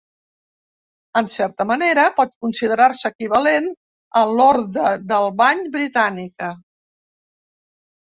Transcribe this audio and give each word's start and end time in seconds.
En 1.19 1.29
certa 1.33 1.67
manera 1.71 2.05
pot 2.21 2.33
considerar-se 2.47 3.13
equivalent 3.15 3.69
a 4.23 4.27
l'Orde 4.33 4.89
del 5.15 5.33
Bany 5.45 5.65
britànica. 5.81 6.55